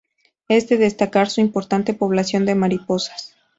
[0.47, 3.35] Es de destacar su importante población de mariposas.